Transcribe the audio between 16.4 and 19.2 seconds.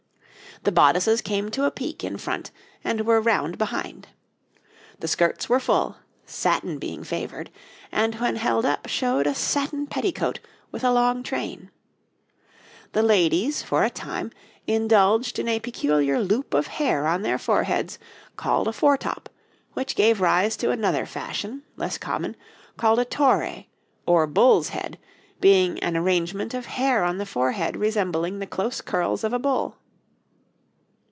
of hair on their foreheads, called a 'fore